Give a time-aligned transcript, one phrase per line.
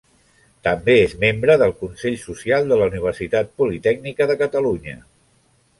[0.67, 4.99] També és membre del consell social de la Universitat Politècnica de Catalunya.